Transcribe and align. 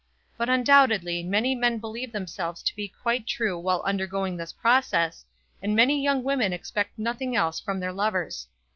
But 0.35 0.49
undoubtedly 0.49 1.21
many 1.21 1.53
men 1.53 1.77
believe 1.77 2.11
themselves 2.11 2.63
to 2.63 2.75
be 2.75 2.87
quite 2.87 3.27
true 3.27 3.59
while 3.59 3.83
undergoing 3.83 4.35
this 4.35 4.51
process, 4.51 5.23
and 5.61 5.75
many 5.75 6.01
young 6.01 6.23
women 6.23 6.53
expect 6.53 6.97
nothing 6.97 7.35
else 7.35 7.59
from 7.59 7.79
their 7.79 7.93
lovers. 7.93 8.47